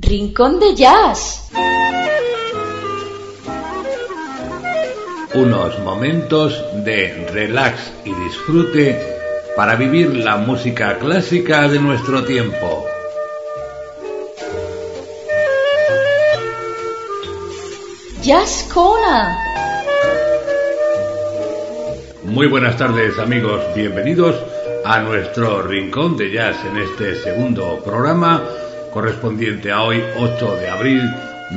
[0.00, 1.50] Rincón de Jazz.
[5.34, 8.96] Unos momentos de relax y disfrute
[9.56, 12.86] para vivir la música clásica de nuestro tiempo.
[18.22, 19.34] Jazz Corner.
[22.22, 24.36] Muy buenas tardes amigos, bienvenidos
[24.84, 28.44] a nuestro rincón de jazz en este segundo programa
[28.92, 31.02] correspondiente a hoy 8 de abril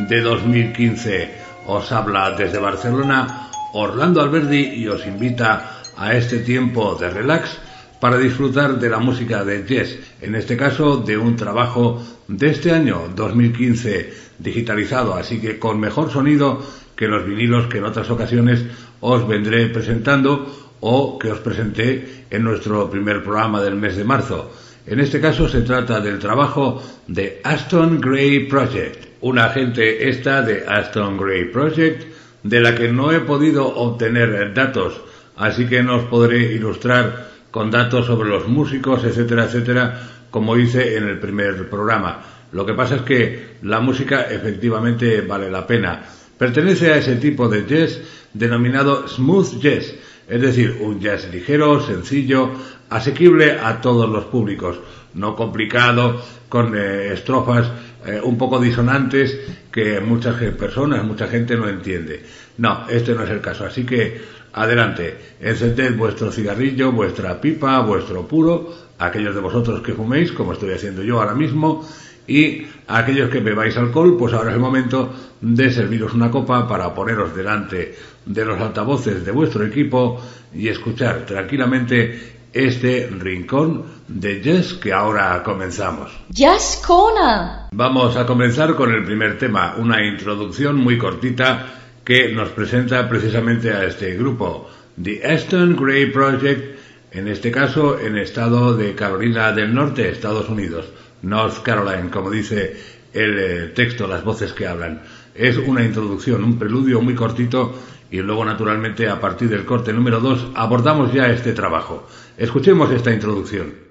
[0.09, 1.31] de 2015.
[1.67, 7.57] Os habla desde Barcelona Orlando Alberdi y os invita a este tiempo de relax
[7.99, 12.71] para disfrutar de la música de jazz, en este caso de un trabajo de este
[12.71, 16.59] año 2015 digitalizado, así que con mejor sonido
[16.95, 18.65] que los vinilos que en otras ocasiones
[19.01, 24.51] os vendré presentando o que os presenté en nuestro primer programa del mes de marzo.
[24.87, 30.65] En este caso se trata del trabajo de Aston Gray Project, una agente esta de
[30.67, 32.03] Aston Gray Project
[32.43, 34.99] de la que no he podido obtener datos,
[35.37, 40.01] así que no os podré ilustrar con datos sobre los músicos, etcétera, etcétera,
[40.31, 42.23] como hice en el primer programa.
[42.51, 46.01] Lo que pasa es que la música efectivamente vale la pena.
[46.37, 48.01] Pertenece a ese tipo de jazz
[48.33, 49.93] denominado smooth jazz,
[50.31, 52.51] es decir, un jazz ligero, sencillo,
[52.89, 54.79] asequible a todos los públicos,
[55.15, 57.69] no complicado, con eh, estrofas
[58.05, 59.37] eh, un poco disonantes
[59.69, 62.23] que muchas personas, mucha gente no entiende.
[62.59, 63.65] No, este no es el caso.
[63.65, 64.21] Así que
[64.53, 70.71] adelante, encended vuestro cigarrillo, vuestra pipa, vuestro puro, aquellos de vosotros que fuméis, como estoy
[70.71, 71.85] haciendo yo ahora mismo,
[72.25, 76.93] y aquellos que bebáis alcohol, pues ahora es el momento de serviros una copa para
[76.93, 77.93] poneros delante
[78.25, 80.21] de los altavoces de vuestro equipo
[80.53, 86.11] y escuchar tranquilamente este rincón de jazz que ahora comenzamos.
[86.29, 87.69] Jazz Corner.
[87.71, 91.65] Vamos a comenzar con el primer tema, una introducción muy cortita
[92.03, 94.69] que nos presenta precisamente a este grupo,
[95.01, 96.79] The Aston Gray Project,
[97.11, 100.87] en este caso en estado de Carolina del Norte, Estados Unidos,
[101.21, 102.75] North Carolina, como dice
[103.13, 105.01] el eh, texto, las voces que hablan.
[105.33, 107.73] Es una introducción, un preludio muy cortito
[108.10, 112.06] y luego naturalmente a partir del corte número 2 abordamos ya este trabajo.
[112.36, 113.86] Escuchemos esta introducción.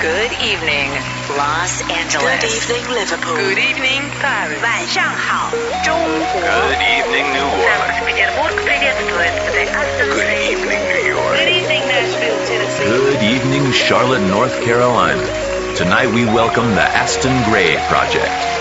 [0.00, 0.90] Good evening,
[1.32, 2.66] Los Angeles.
[2.68, 3.36] Good evening, Liverpool.
[3.36, 4.60] Good evening, Paris.
[4.62, 5.50] 晚上好，
[5.82, 6.42] 中国。
[6.42, 8.04] Good evening, New Orleans.
[8.04, 11.36] Санкт-Петербург приветствует The Aston Good evening, New York.
[11.38, 12.84] Good evening, Nashville, Tennessee.
[12.84, 15.24] Good evening, Charlotte, North Carolina.
[15.74, 18.57] Tonight we welcome the Aston Gray Project.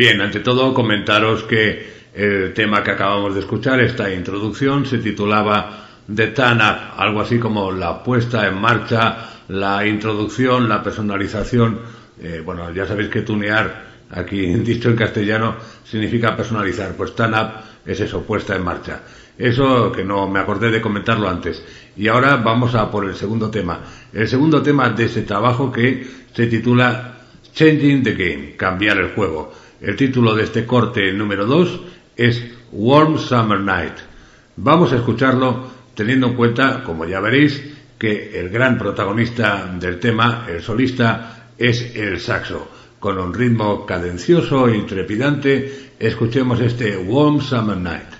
[0.00, 5.88] Bien, ante todo comentaros que el tema que acabamos de escuchar, esta introducción, se titulaba
[6.06, 11.80] The Up, algo así como la puesta en marcha, la introducción, la personalización.
[12.18, 16.94] Eh, bueno, ya sabéis que tunear, aquí dicho en castellano, significa personalizar.
[16.96, 17.50] Pues Up
[17.84, 19.02] es eso, puesta en marcha.
[19.36, 21.62] Eso que no me acordé de comentarlo antes.
[21.94, 23.80] Y ahora vamos a por el segundo tema.
[24.14, 27.18] El segundo tema de ese trabajo que se titula
[27.52, 29.52] Changing the Game, cambiar el juego.
[29.80, 31.80] El título de este corte número 2
[32.14, 33.94] es Warm Summer Night.
[34.56, 37.62] Vamos a escucharlo teniendo en cuenta, como ya veréis,
[37.98, 42.68] que el gran protagonista del tema, el solista, es el saxo.
[42.98, 48.19] Con un ritmo cadencioso y trepidante, escuchemos este Warm Summer Night.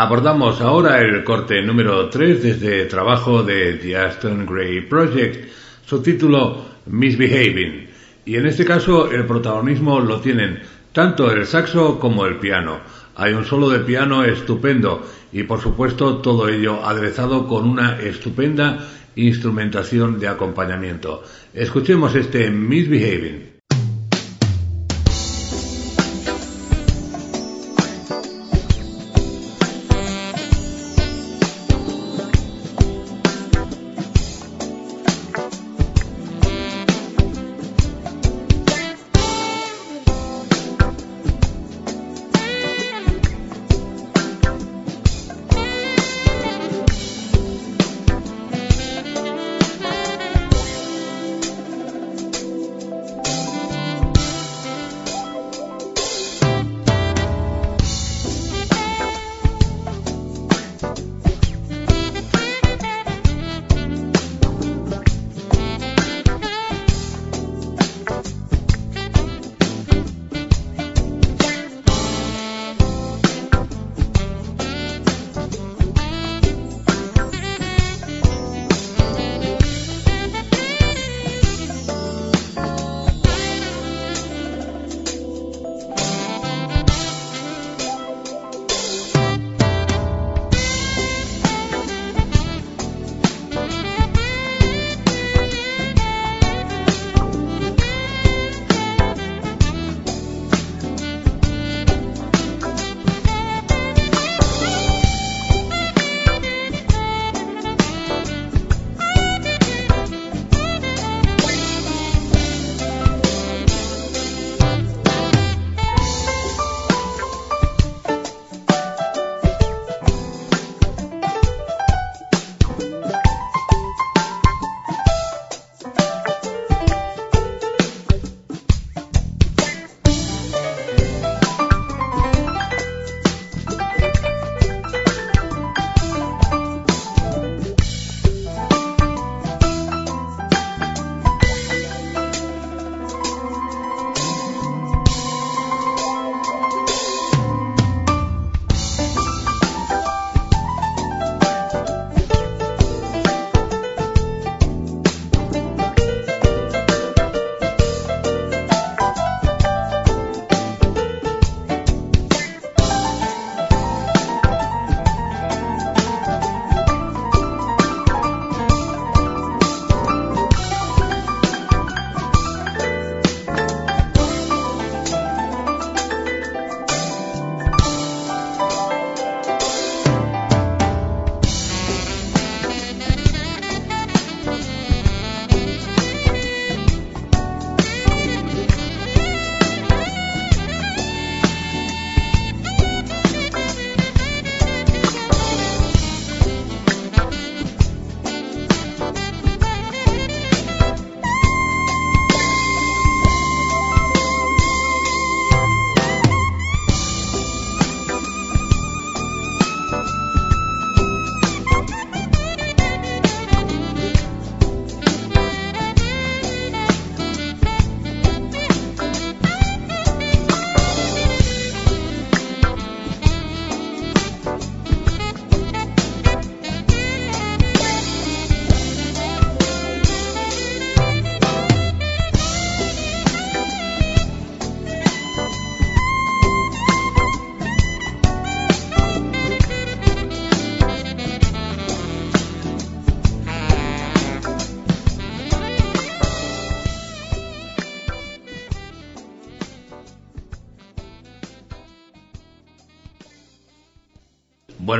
[0.00, 5.50] Abordamos ahora el corte número 3 desde el trabajo de The Aston Gray Project,
[5.84, 7.88] su título Misbehaving,
[8.24, 10.60] y en este caso el protagonismo lo tienen
[10.92, 12.78] tanto el saxo como el piano.
[13.16, 18.78] Hay un solo de piano estupendo y por supuesto todo ello aderezado con una estupenda
[19.16, 21.24] instrumentación de acompañamiento.
[21.52, 23.47] Escuchemos este Misbehaving.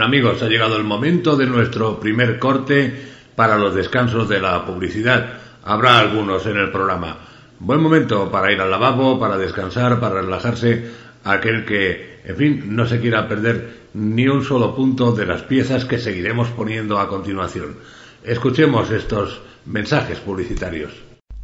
[0.08, 5.34] Amigos, ha llegado el momento de nuestro primer corte para los descansos de la publicidad.
[5.62, 7.18] Habrá algunos en el programa.
[7.58, 10.90] Buen momento para ir al lavabo, para descansar, para relajarse,
[11.24, 15.84] aquel que, en fin, no se quiera perder ni un solo punto de las piezas
[15.84, 17.76] que seguiremos poniendo a continuación.
[18.24, 20.94] Escuchemos estos mensajes publicitarios.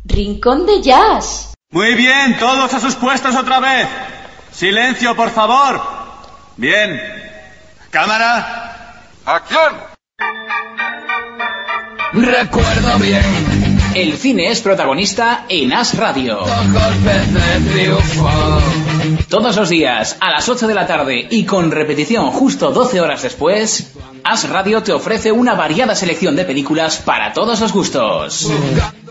[0.07, 1.53] Rincón de Jazz.
[1.71, 3.87] Muy bien, todos a sus puestos otra vez.
[4.53, 5.83] Silencio, por favor.
[6.57, 7.24] Bien.
[7.95, 9.07] Cámara.
[9.25, 9.73] Acción.
[12.13, 13.23] Recuerdo bien
[13.95, 16.41] El cine es protagonista en As Radio.
[19.29, 23.23] Todos los días, a las 8 de la tarde y con repetición justo 12 horas
[23.23, 23.93] después,
[24.25, 28.51] As Radio te ofrece una variada selección de películas para todos los gustos.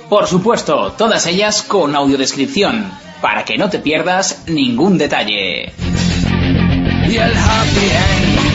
[0.09, 5.71] Por supuesto, todas ellas con audiodescripción, para que no te pierdas ningún detalle.
[7.07, 8.52] Y el happy end.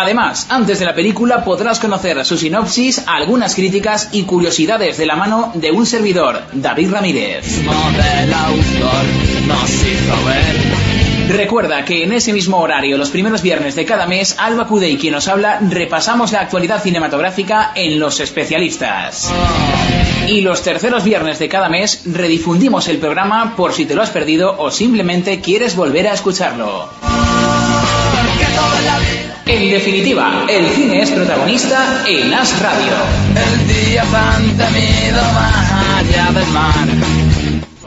[0.00, 5.16] Además, antes de la película podrás conocer su sinopsis, algunas críticas y curiosidades de la
[5.16, 7.44] mano de un servidor, David Ramírez.
[11.28, 15.14] Recuerda que en ese mismo horario, los primeros viernes de cada mes, Alba Cudey, quien
[15.14, 19.34] nos habla, repasamos la actualidad cinematográfica en Los Especialistas.
[20.28, 24.10] Y los terceros viernes de cada mes, redifundimos el programa por si te lo has
[24.10, 26.88] perdido o simplemente quieres volver a escucharlo.
[29.46, 32.92] En definitiva, el cine es protagonista en As Radio.
[33.34, 36.86] el día tan temido más allá del mar.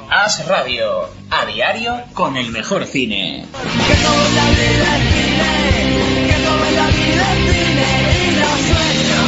[0.09, 3.45] As Radio, a diario con el mejor cine.
[3.87, 6.27] Que toda la vida es cine.
[6.27, 7.87] Que toda la vida es cine.
[8.27, 9.27] Y los sueños.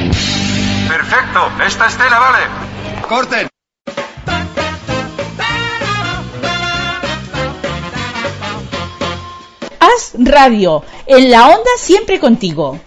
[0.00, 1.40] Cine Perfecto.
[1.66, 2.46] Esta escena vale.
[3.08, 3.48] Corten.
[9.94, 12.78] Haz radio, en la onda siempre contigo.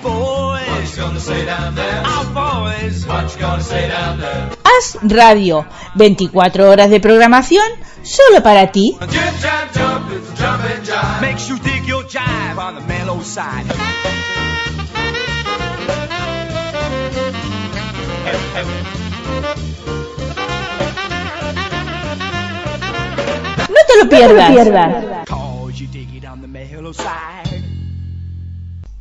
[4.63, 7.65] Haz radio, 24 horas de programación
[8.01, 8.97] solo para ti.
[11.21, 13.65] Makes you dig your jive on the mellow side.
[23.69, 25.44] No te lo pierdas.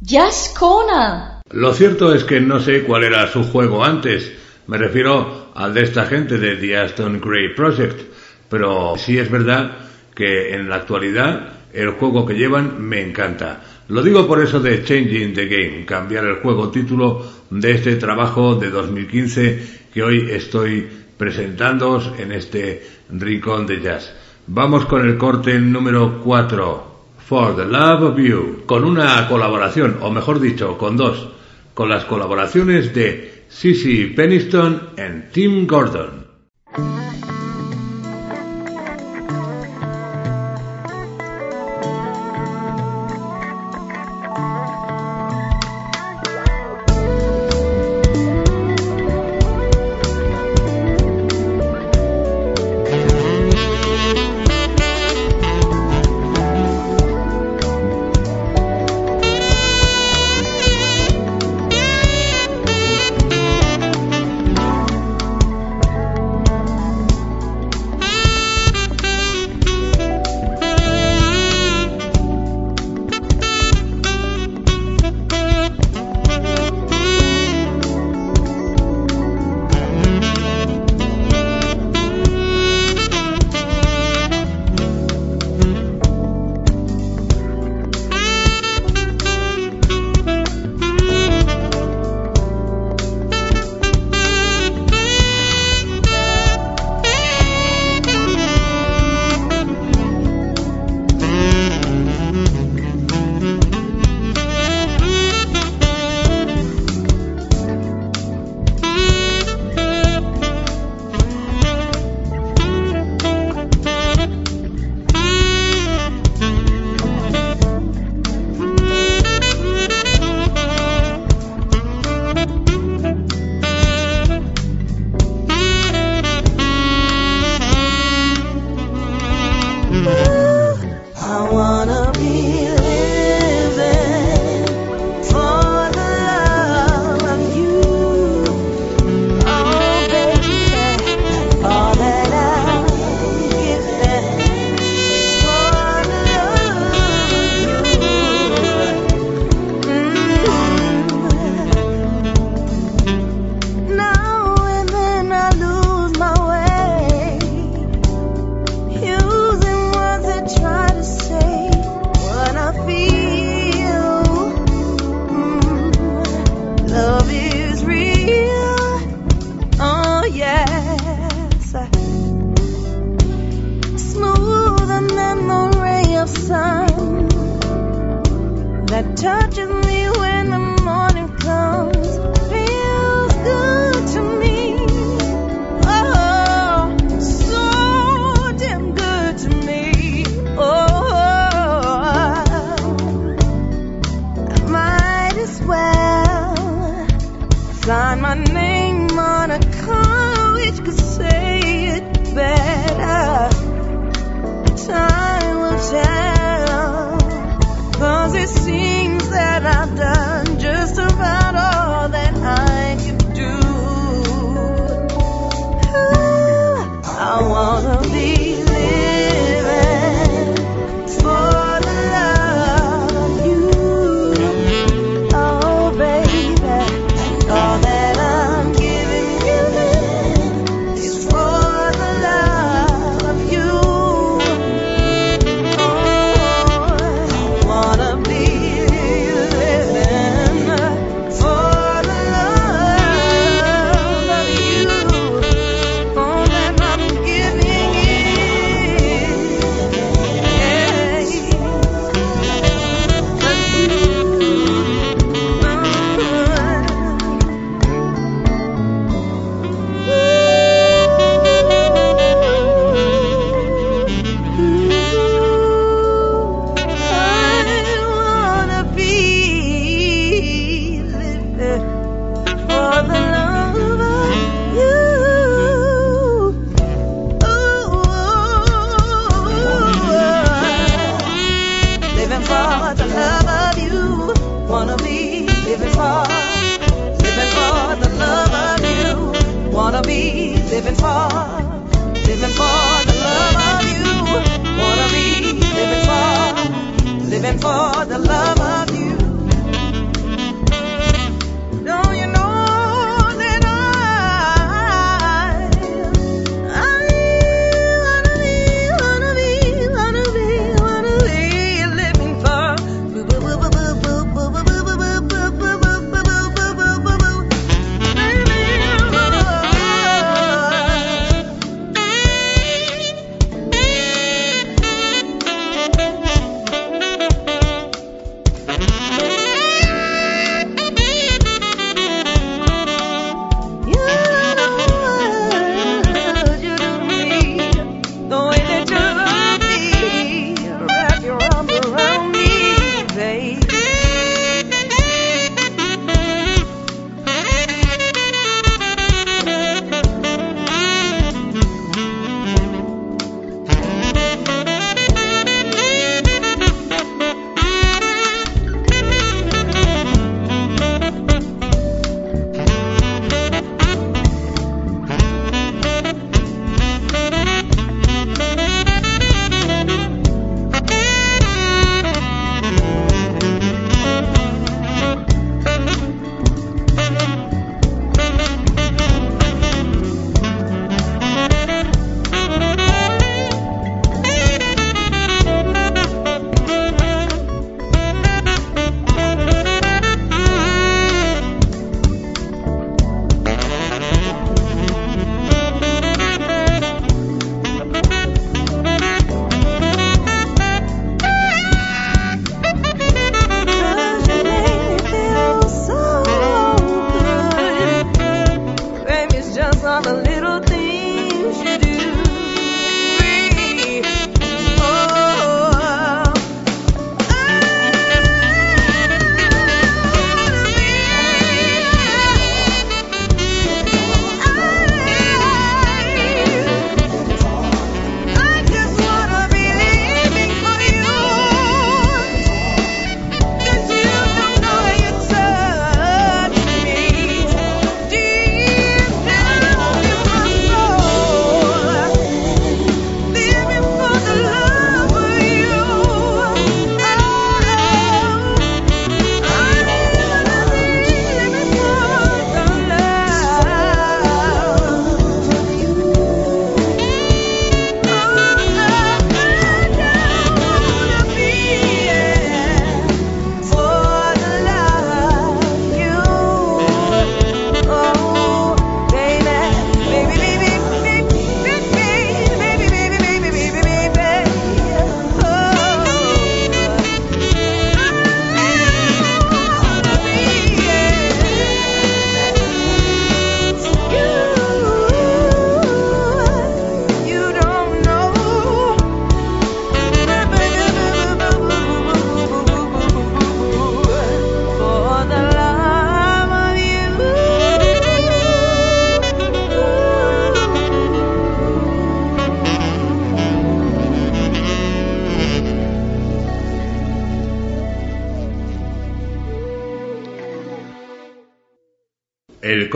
[0.00, 1.42] Jazz Corner.
[1.50, 4.32] Lo cierto es que no sé cuál era su juego antes.
[4.66, 8.00] Me refiero al de esta gente de The Aston Gray Project.
[8.48, 9.78] Pero sí es verdad
[10.14, 13.62] que en la actualidad el juego que llevan me encanta.
[13.88, 18.54] Lo digo por eso de Changing the Game, cambiar el juego título de este trabajo
[18.54, 20.88] de 2015 que hoy estoy
[21.18, 24.14] presentándoos en este rincón de jazz.
[24.46, 26.93] Vamos con el corte número 4,
[27.26, 31.26] For the Love of You, con una colaboración, o mejor dicho, con dos,
[31.72, 36.23] con las colaboraciones de Sissy Peniston y Tim Gordon.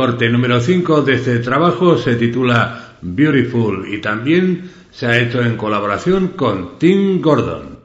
[0.08, 5.58] Corte número 5 de este trabajo se titula Beautiful y también se ha hecho en
[5.58, 7.80] colaboración con Tim Gordon.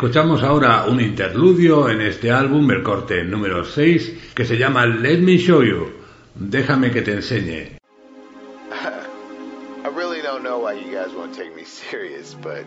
[0.00, 5.18] Escuchamos ahora un interludio en este álbum, el corte número 6, que se llama Let
[5.18, 5.92] Me Show You.
[6.34, 7.78] Déjame que te enseñe.
[9.84, 12.64] I really don't know why you guys won't take me serious, but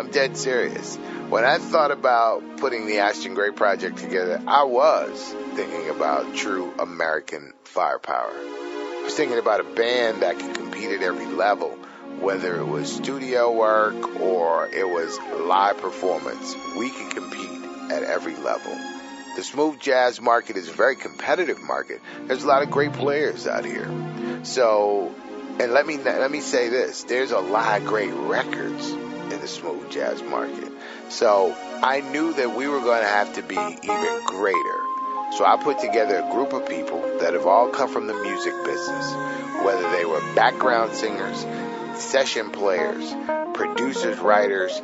[0.00, 0.98] I'm dead serious.
[1.30, 6.74] When I thought about putting the Ashton Gray project together, I was thinking about true
[6.80, 8.32] American firepower.
[8.34, 11.78] I was thinking about a band that could compete at every level,
[12.20, 16.54] whether it was studio work or it was live performance.
[16.76, 18.76] We could compete at every level.
[19.36, 22.00] The smooth jazz market is a very competitive market.
[22.24, 23.90] There's a lot of great players out here.
[24.44, 25.14] So,
[25.60, 29.48] and let me let me say this: there's a lot of great records in the
[29.48, 30.72] smooth jazz market.
[31.10, 34.80] So I knew that we were going to have to be even greater.
[35.36, 38.54] So I put together a group of people that have all come from the music
[38.64, 39.12] business,
[39.64, 41.44] whether they were background singers,
[42.00, 43.12] session players,
[43.54, 44.80] producers, writers,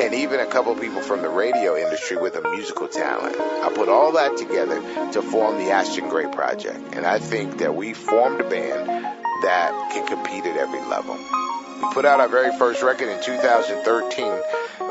[0.00, 3.36] and even a couple people from the radio industry with a musical talent.
[3.38, 4.80] I put all that together
[5.12, 8.88] to form the Ashton Gray Project, and I think that we formed a band
[9.42, 11.14] that can compete at every level.
[11.14, 14.32] We put out our very first record in 2013.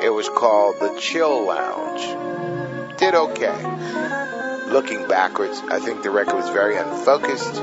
[0.04, 2.98] It was called The Chill Lounge.
[3.00, 4.68] Did okay.
[4.68, 7.56] Looking backwards, I think the record was very unfocused.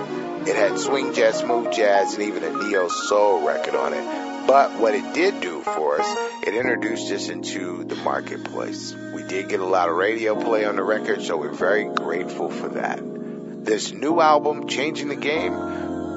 [0.46, 4.46] It had swing jazz, smooth jazz, and even a neo soul record on it.
[4.46, 8.94] But what it did do for us, it introduced us into the marketplace.
[8.94, 12.48] We did get a lot of radio play on the record, so we're very grateful
[12.48, 13.00] for that.
[13.64, 15.54] This new album, Changing the Game,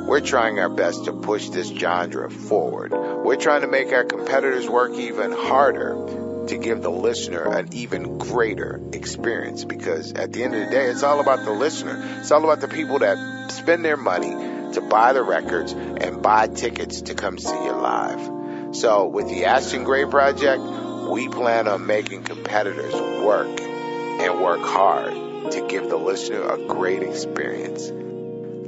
[0.06, 2.92] we're trying our best to push this genre forward.
[2.92, 8.18] We're trying to make our competitors work even harder to give the listener an even
[8.18, 12.20] greater experience because at the end of the day, it's all about the listener.
[12.20, 14.32] It's all about the people that spend their money
[14.74, 18.76] to buy the records and buy tickets to come see you live.
[18.76, 20.62] So with the Ashton Gray Project,
[21.10, 27.04] we plan on making competitors work and work hard to give the listener a great
[27.04, 27.92] experience.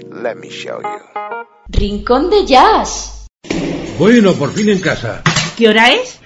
[0.07, 1.01] Let me show you.
[1.69, 3.27] Rincón de Jazz.
[3.97, 5.23] Bueno, por fin en casa.
[5.55, 6.19] ¿Qué hora es?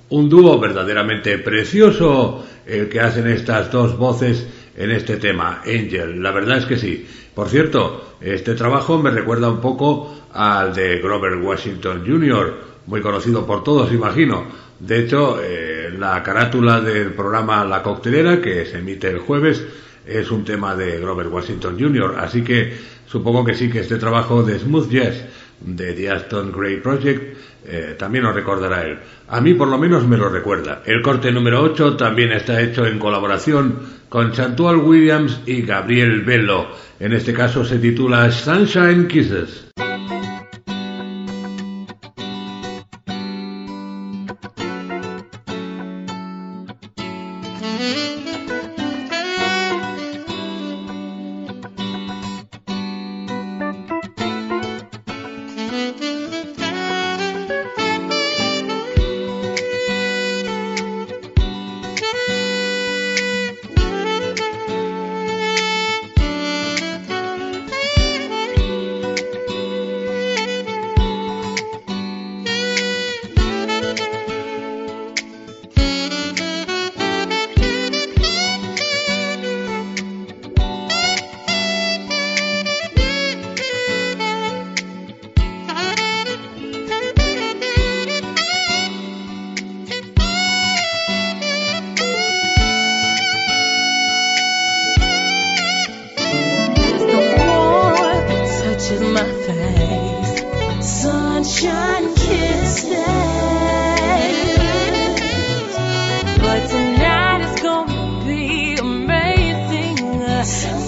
[0.10, 6.21] Un dúo verdaderamente precioso el que hacen estas dos voces en este tema, Angel.
[6.21, 7.08] La verdad es que sí.
[7.34, 13.46] Por cierto, este trabajo me recuerda un poco al de Grover Washington Jr., muy conocido
[13.46, 14.46] por todos, imagino.
[14.80, 19.63] De hecho, eh, la carátula del programa La Coctelera, que se emite el jueves,
[20.06, 22.74] es un tema de Grover Washington Jr., así que
[23.06, 25.24] supongo que sí que este trabajo de Smooth Jazz
[25.62, 29.00] de The Aston Gray Project eh, también lo recordará él.
[29.30, 30.82] A mí por lo menos me lo recuerda.
[30.86, 36.67] El corte número 8 también está hecho en colaboración con Chantual Williams y Gabriel Bello.
[37.00, 39.67] En este caso se titula Sunshine Kisses.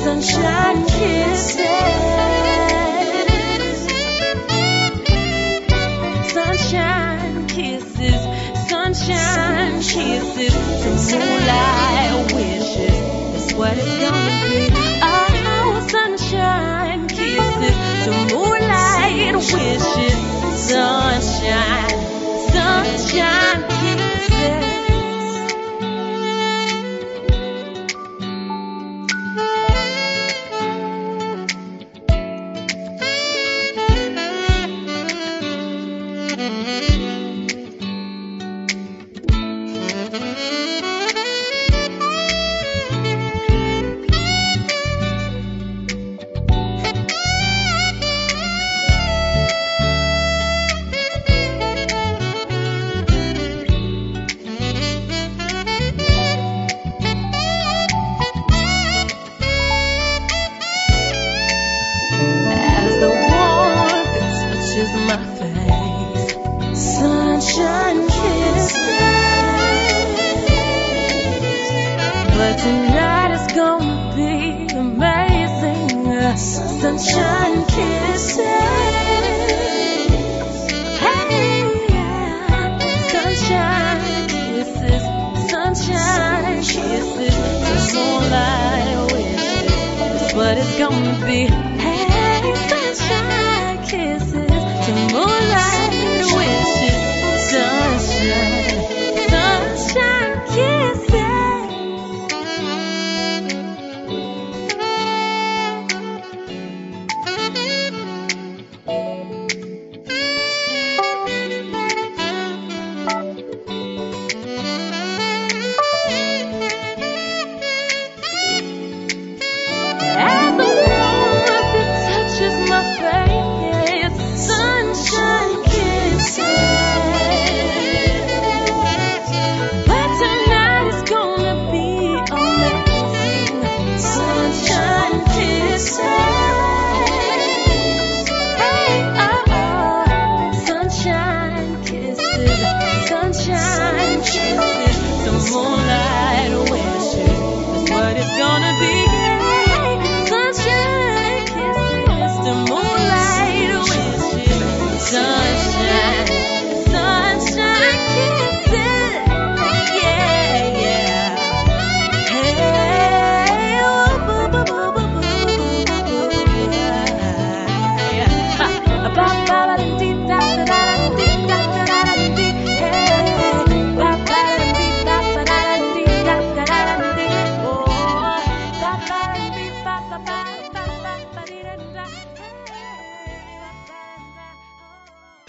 [0.06, 1.58] sunshine kisses.
[6.32, 8.22] Sunshine kisses,
[8.70, 10.53] sunshine kisses
[11.12, 13.53] moonlight wishes.
[13.56, 14.70] What it's gonna be.
[15.01, 17.76] Oh, sunshine kisses
[18.06, 19.82] to moonlight wishes.
[20.70, 21.89] Sunshine,
[22.53, 23.74] sunshine.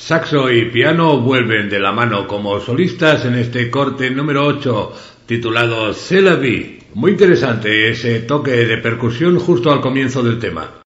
[0.07, 4.92] Saxo y piano vuelven de la mano como solistas en este corte número 8
[5.26, 6.78] titulado Celavi.
[6.94, 10.86] Muy interesante ese toque de percusión justo al comienzo del tema.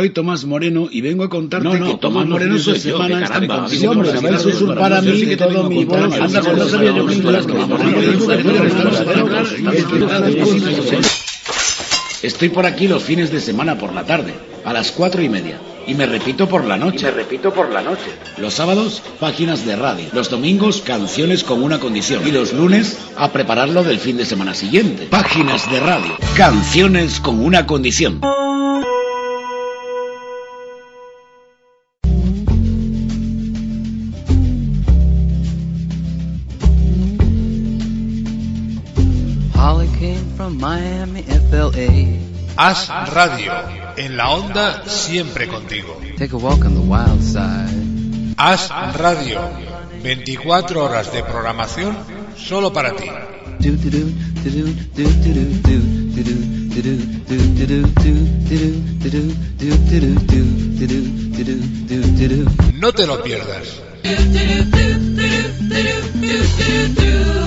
[0.00, 2.88] Soy Tomás Moreno y vengo a contarte No, no, que Tomás Moreno no soy esta
[2.88, 3.94] semana caramba, contigo.
[3.96, 6.18] me vas a usurpar a mí todo mi voz.
[6.18, 7.46] Anda, pues no sabía yo que ibas
[12.22, 12.26] y.
[12.26, 14.32] Estoy por aquí los fines de semana por la tarde,
[14.64, 15.60] a las cuatro y media.
[15.86, 17.04] Y me repito por la noche.
[17.04, 18.10] me repito por la noche.
[18.38, 20.06] Los sábados, páginas de radio.
[20.14, 22.26] Los domingos, canciones con una condición.
[22.26, 25.08] Y los lunes, a prepararlo del fin de semana siguiente.
[25.10, 26.16] Páginas de radio.
[26.36, 28.22] Canciones con una condición.
[40.70, 41.90] Miami, FLA.
[42.54, 43.52] Haz radio,
[43.96, 46.00] en la onda siempre contigo.
[46.16, 48.34] Take a walk on the wild side.
[48.36, 49.40] Haz radio,
[50.04, 51.98] 24 horas de programación
[52.36, 53.10] solo para ti.
[53.58, 54.12] Do do do
[66.94, 67.39] do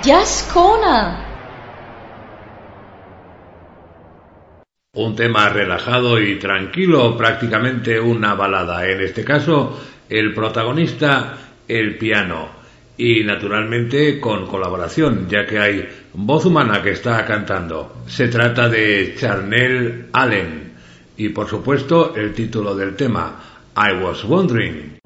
[0.00, 1.27] Yes, Corner.
[4.98, 8.84] Un tema relajado y tranquilo, prácticamente una balada.
[8.84, 11.38] En este caso, el protagonista,
[11.68, 12.48] el piano.
[12.96, 18.02] Y naturalmente con colaboración, ya que hay voz humana que está cantando.
[18.08, 20.72] Se trata de Charnel Allen.
[21.16, 23.40] Y por supuesto, el título del tema,
[23.76, 24.97] I Was Wondering.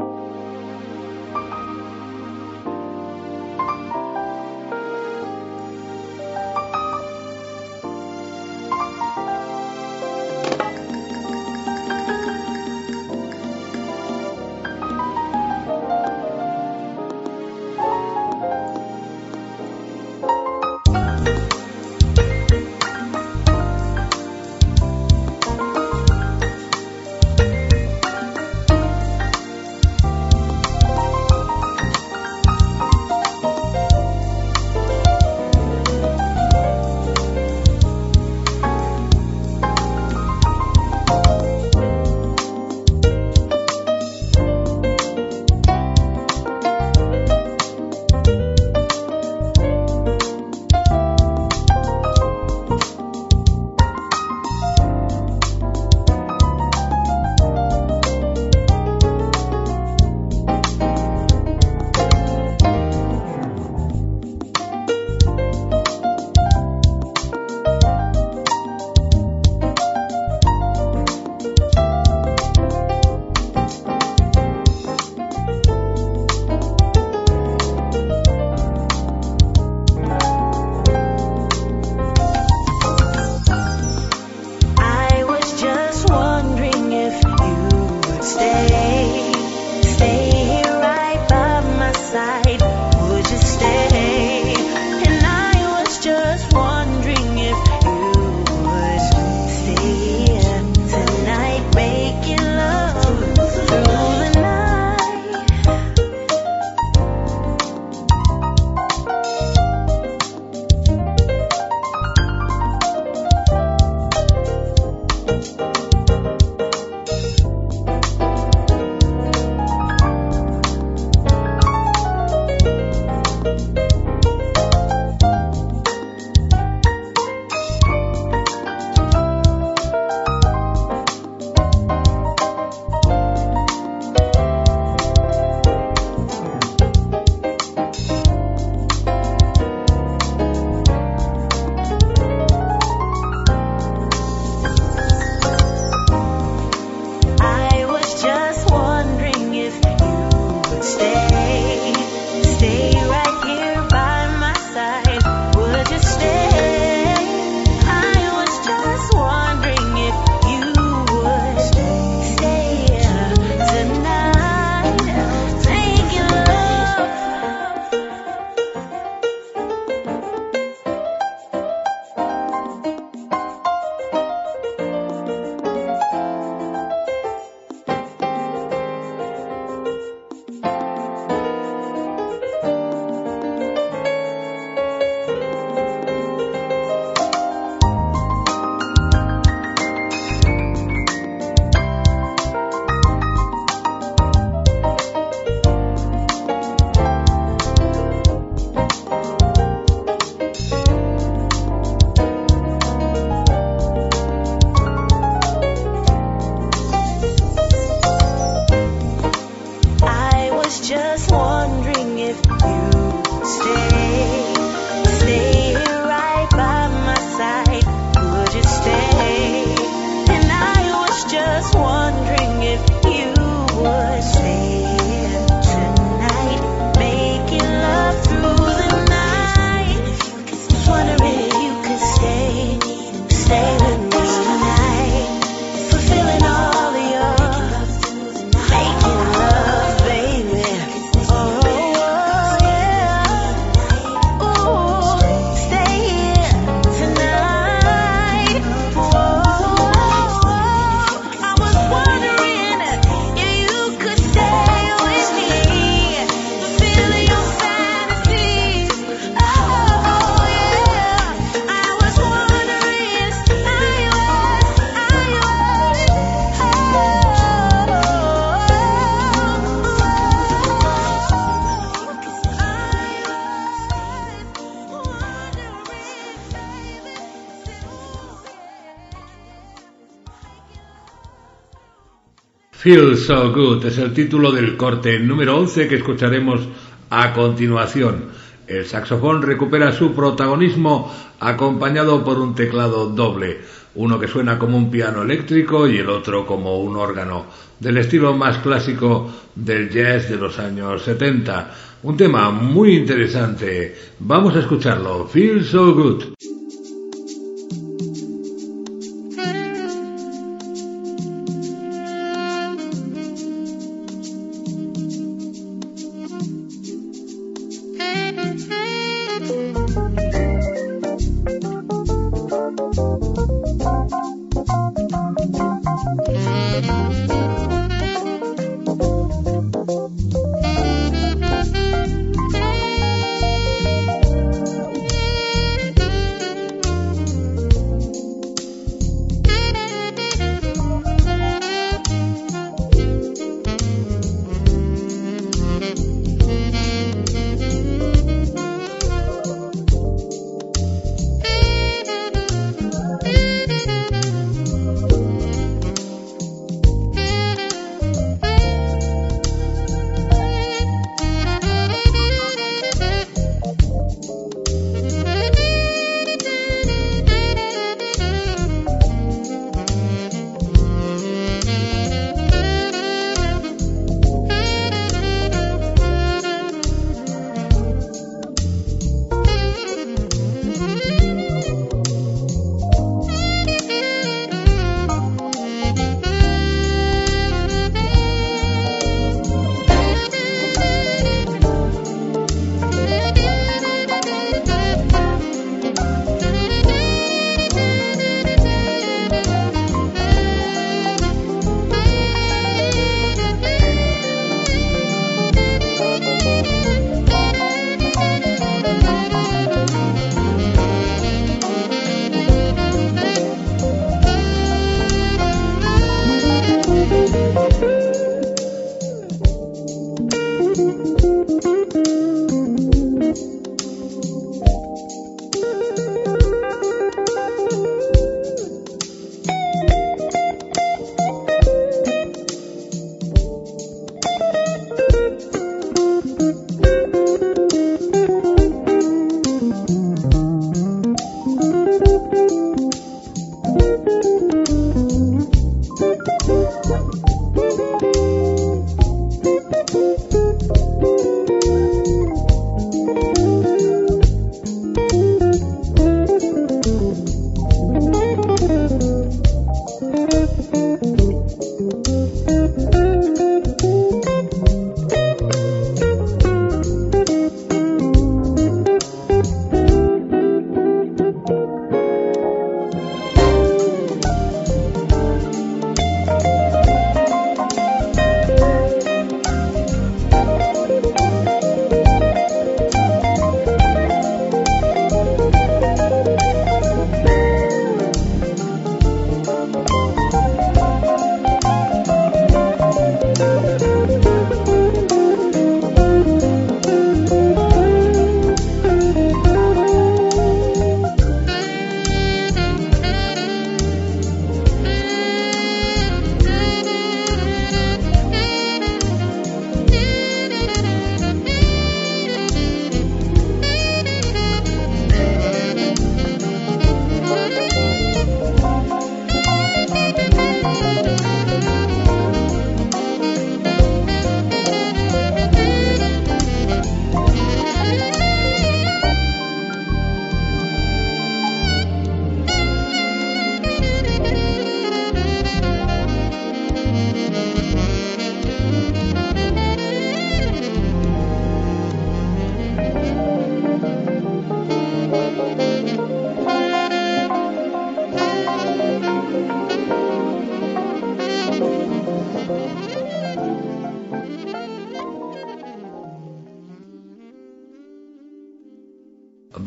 [282.83, 286.63] Feel So Good es el título del corte número 11 que escucharemos
[287.11, 288.25] a continuación.
[288.67, 293.61] El saxofón recupera su protagonismo acompañado por un teclado doble,
[293.95, 297.47] uno que suena como un piano eléctrico y el otro como un órgano,
[297.79, 301.75] del estilo más clásico del jazz de los años 70.
[302.03, 303.95] Un tema muy interesante.
[304.19, 305.29] Vamos a escucharlo.
[305.29, 306.32] Feel So Good.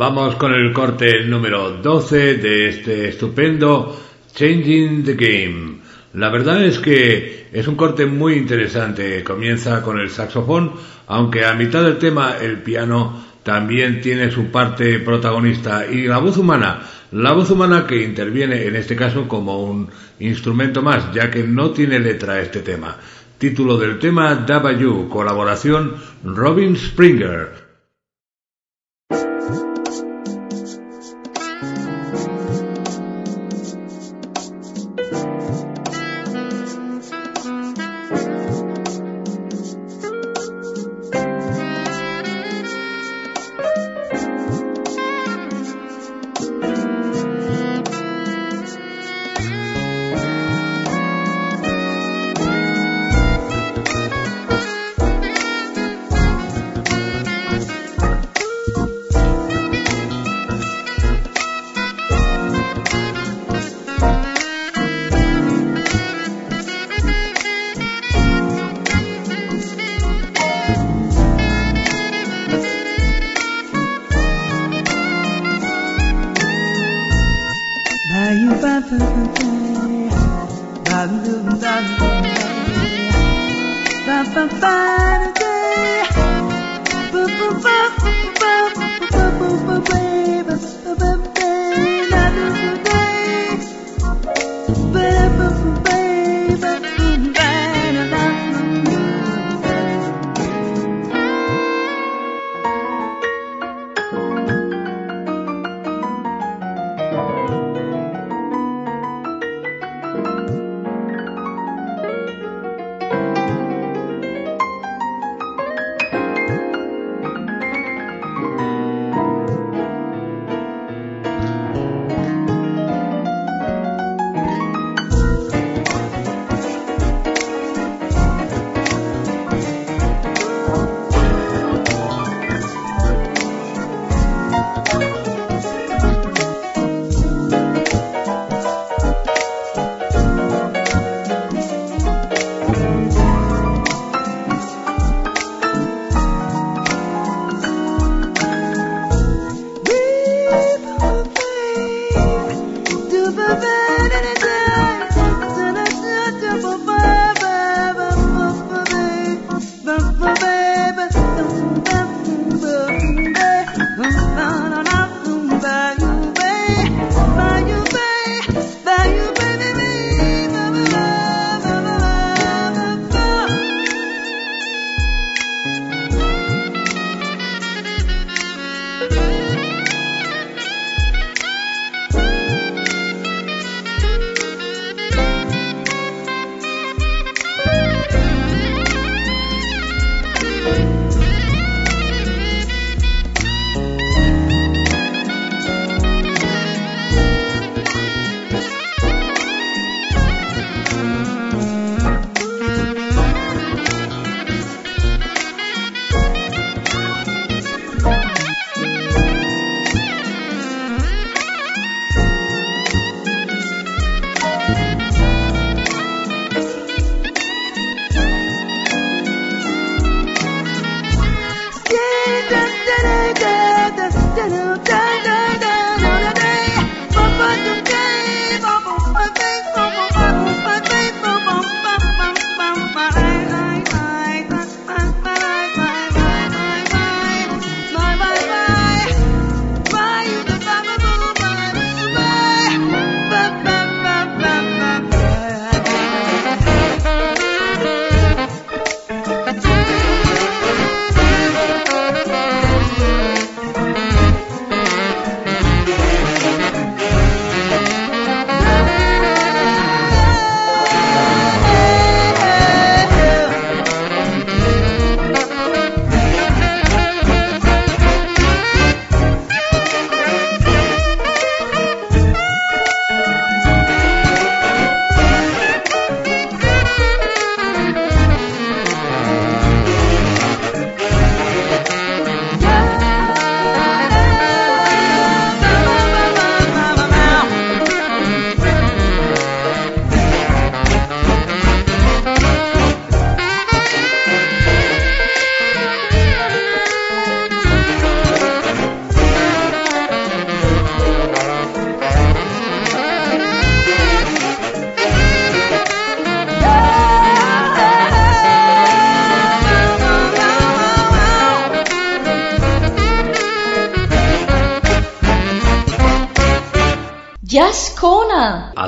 [0.07, 3.99] Vamos con el corte número 12 de este estupendo
[4.35, 5.79] Changing the Game.
[6.13, 9.23] La verdad es que es un corte muy interesante.
[9.23, 10.73] Comienza con el saxofón,
[11.07, 15.87] aunque a mitad del tema el piano también tiene su parte protagonista.
[15.87, 16.81] Y la voz humana,
[17.11, 19.89] la voz humana que interviene en este caso como un
[20.19, 22.95] instrumento más, ya que no tiene letra este tema.
[23.39, 27.64] Título del tema W, colaboración Robin Springer.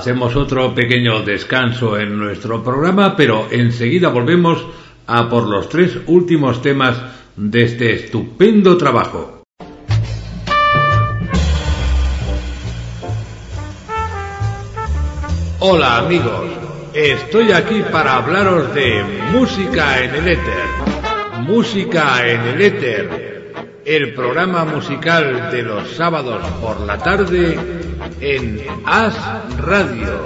[0.07, 4.65] Hacemos otro pequeño descanso en nuestro programa, pero enseguida volvemos
[5.05, 6.97] a por los tres últimos temas
[7.35, 9.43] de este estupendo trabajo.
[15.59, 16.51] Hola amigos,
[16.93, 19.03] estoy aquí para hablaros de
[19.33, 21.41] música en el éter.
[21.41, 27.76] Música en el éter, el programa musical de los sábados por la tarde
[28.19, 29.15] en As
[29.57, 30.23] Radio.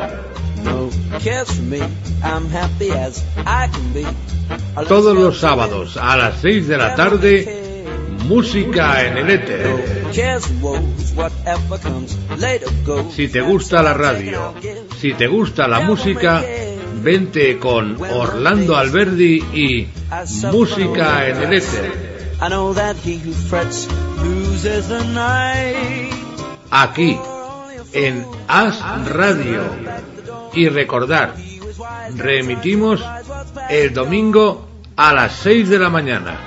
[4.87, 7.83] Todos los sábados a las 6 de la tarde,
[8.27, 10.11] música en el éter.
[13.15, 14.53] Si te gusta la radio,
[14.99, 16.43] si te gusta la música,
[17.01, 19.87] vente con Orlando Alberdi y
[20.51, 22.11] Música en el éter.
[26.71, 27.19] Aquí,
[27.93, 28.79] en As
[29.09, 29.63] Radio.
[30.53, 31.35] Y recordar,
[32.15, 33.01] reemitimos
[33.69, 36.39] el domingo a las 6 de la mañana.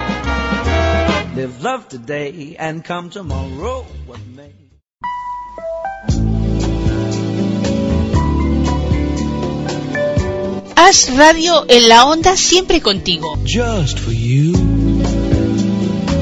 [10.76, 13.38] Haz radio en la onda siempre contigo.
[13.46, 14.52] Just for you.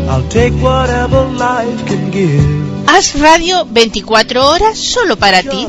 [0.08, 2.61] I'll take whatever life can give.
[2.94, 5.66] Haz radio 24 horas solo para ti.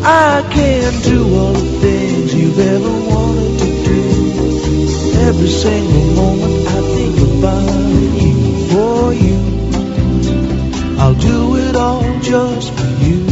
[11.00, 13.24] I'll do it all just for you.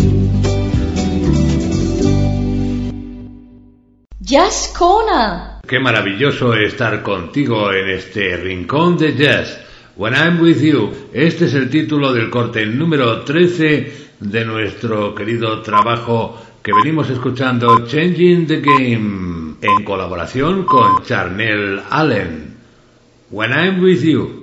[4.21, 5.59] Jazz Corner.
[5.67, 9.70] Qué maravilloso estar contigo en este rincón de jazz.
[9.95, 15.61] When I'm with you, este es el título del corte número 13 de nuestro querido
[15.61, 22.55] trabajo que venimos escuchando Changing the Game en colaboración con Charnel Allen.
[23.31, 24.40] When I'm with you.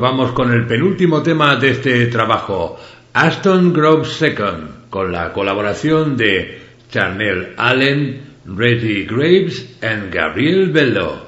[0.00, 2.78] Vamos con el penúltimo tema de este trabajo,
[3.12, 6.58] Aston Grove Second, con la colaboración de
[6.90, 11.19] Charnel Allen, Reggie Graves y Gabriel Bello.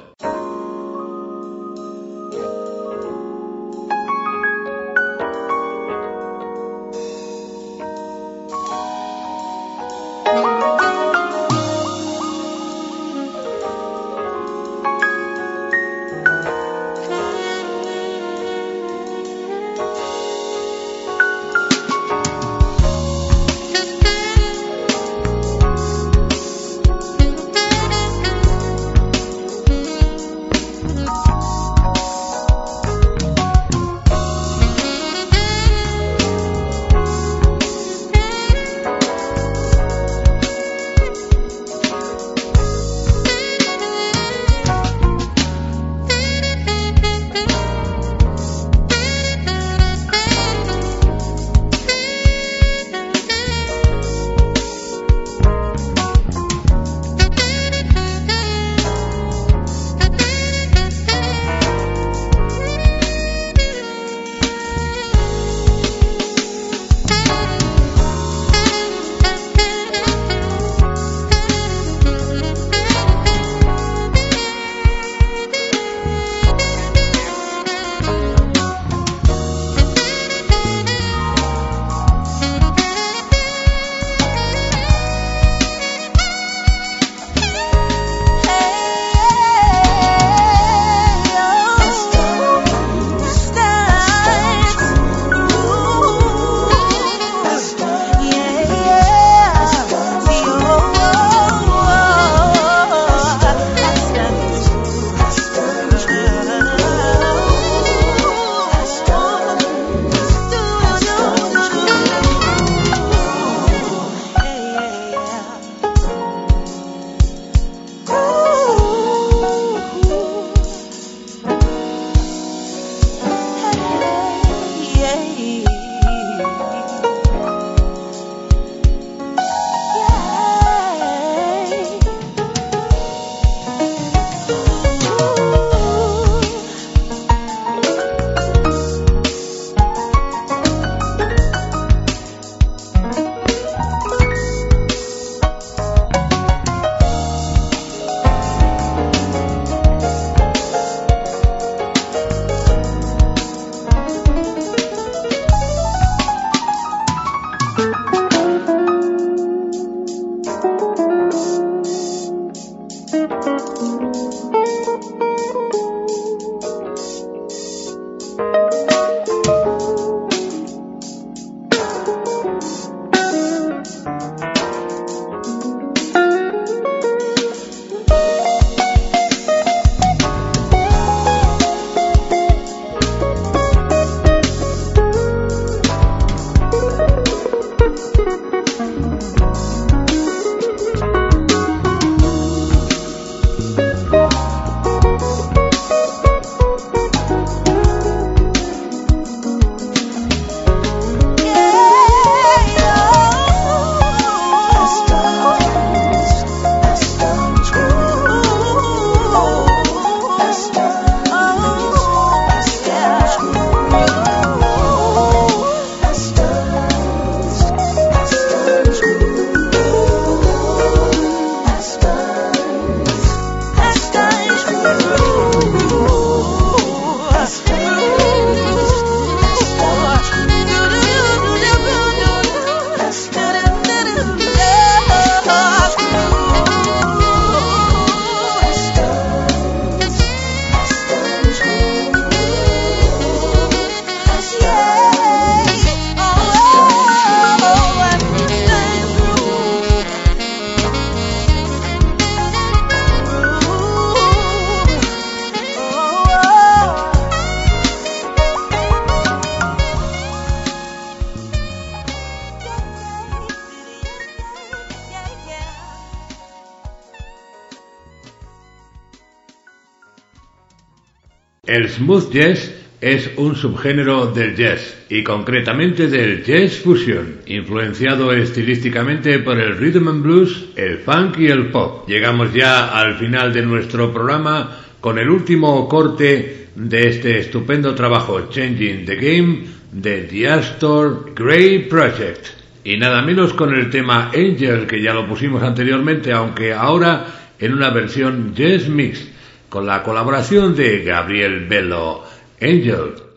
[271.93, 272.71] Smooth jazz
[273.01, 280.07] es un subgénero del jazz y concretamente del jazz fusion, influenciado estilísticamente por el rhythm
[280.07, 282.07] and blues, el funk y el pop.
[282.07, 288.49] Llegamos ya al final de nuestro programa con el último corte de este estupendo trabajo
[288.49, 292.47] Changing the Game de The Astor Grey Project.
[292.85, 297.25] Y nada menos con el tema Angel, que ya lo pusimos anteriormente, aunque ahora
[297.59, 299.32] en una versión jazz mix,
[299.73, 302.21] con la colaboración de Gabriel Bello.
[302.61, 303.32] Angel.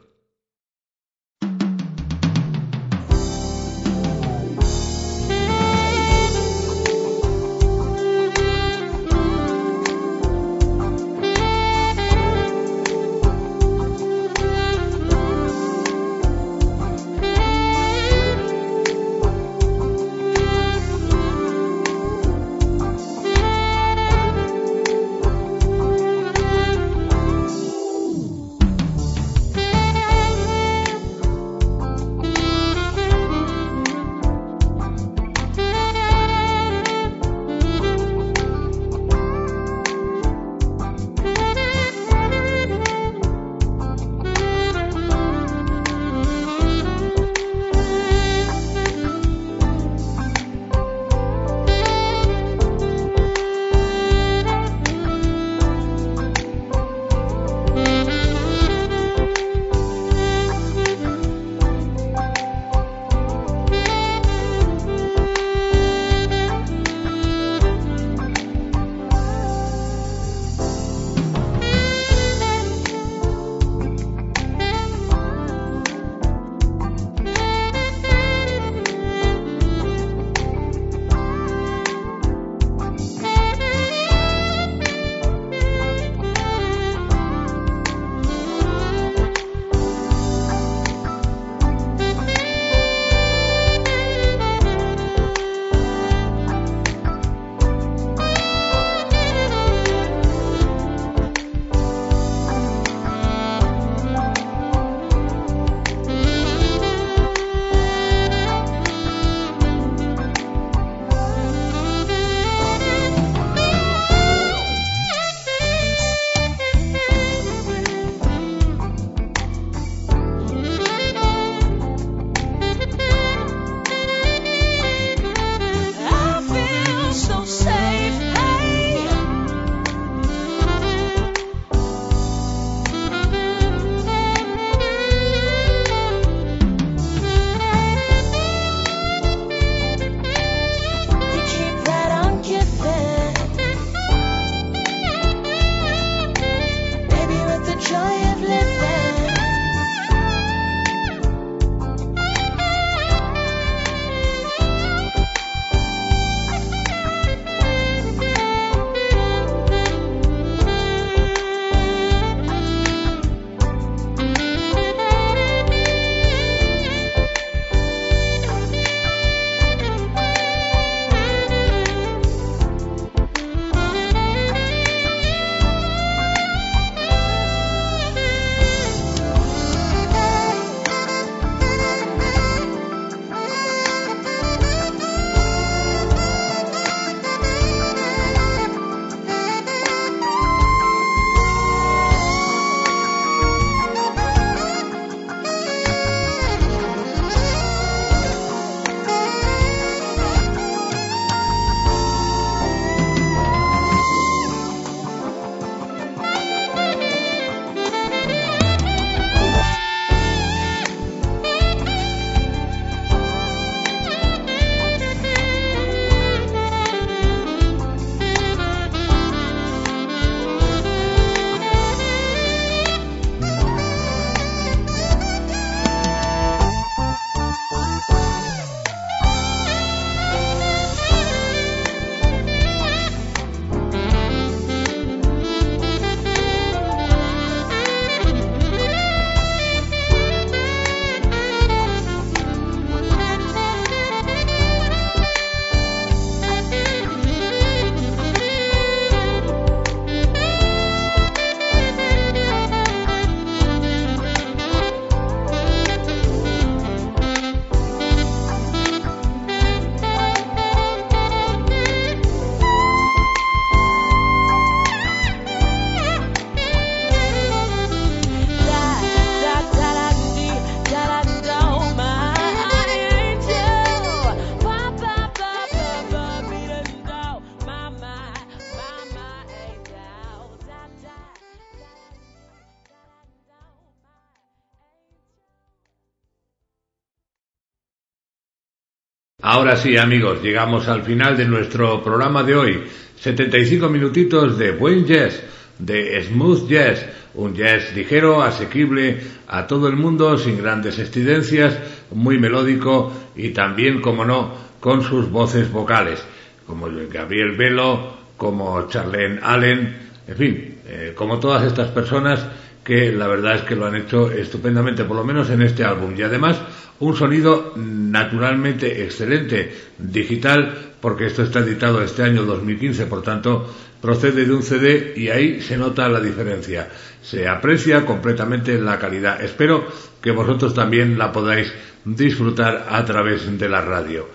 [289.76, 292.82] Sí, amigos, llegamos al final de nuestro programa de hoy.
[293.20, 295.42] 75 minutitos de buen jazz,
[295.78, 301.78] de smooth jazz, un jazz ligero, asequible a todo el mundo, sin grandes excedencias,
[302.10, 306.24] muy melódico y también, como no, con sus voces vocales,
[306.66, 309.96] como Gabriel Velo, como Charlene Allen,
[310.26, 312.46] en fin, eh, como todas estas personas
[312.86, 316.14] que la verdad es que lo han hecho estupendamente, por lo menos en este álbum.
[316.16, 316.56] Y además,
[317.00, 324.44] un sonido naturalmente excelente, digital, porque esto está editado este año 2015, por tanto, procede
[324.44, 326.88] de un CD y ahí se nota la diferencia.
[327.20, 329.42] Se aprecia completamente la calidad.
[329.42, 329.84] Espero
[330.22, 334.28] que vosotros también la podáis disfrutar a través de la radio.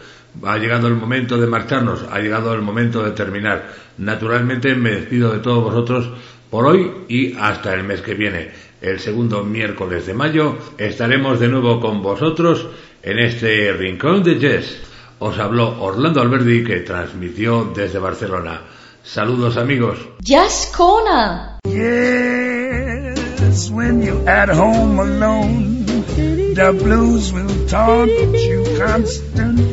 [0.43, 3.69] Ha llegado el momento de marcharnos, ha llegado el momento de terminar.
[3.97, 6.11] Naturalmente me despido de todos vosotros
[6.51, 8.51] por hoy y hasta el mes que viene.
[8.81, 12.67] El segundo miércoles de mayo estaremos de nuevo con vosotros
[13.01, 14.77] en este Rincón de Jazz.
[15.19, 18.61] Os habló Orlando Alberdi que transmitió desde Barcelona.
[19.03, 19.97] Saludos amigos.
[20.19, 21.59] Jazz Corner.
[21.65, 29.71] Yes, when you're at home alone, the blues will taunt you constantly.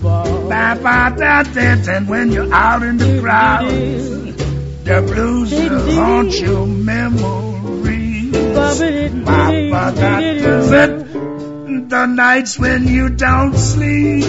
[0.00, 3.68] Papa that it, and when you're out in the crowd,
[4.84, 8.32] the blues will haunt your memories.
[11.90, 14.24] The nights when you don't sleep.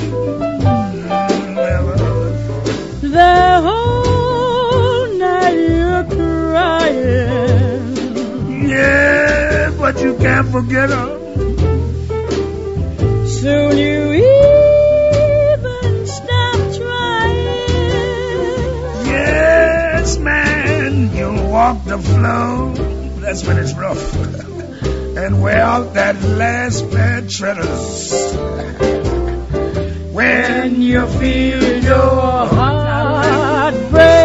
[3.02, 6.04] The whole night you're
[6.52, 7.88] crying.
[8.68, 11.20] Yeah, but you can't forget her.
[13.28, 14.63] Soon you even
[20.24, 22.74] man, you'll walk the floor.
[23.22, 24.02] That's when it's rough.
[25.16, 25.44] And
[25.94, 26.90] that last
[27.30, 28.12] treaders.
[30.12, 34.24] When you feel your heart break.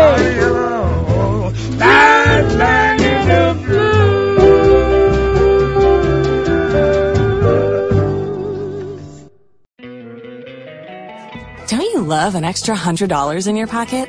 [11.69, 14.09] Don't you love an extra $100 in your pocket?